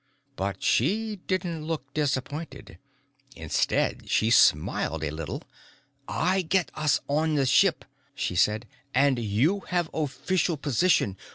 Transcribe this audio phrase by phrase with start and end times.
[0.35, 2.79] But she didn't look disappointed.
[3.35, 5.43] Instead, she'd smiled a little.
[6.07, 7.85] "I get us on the ship,"
[8.15, 8.65] she said.
[8.95, 11.17] "And you have official position.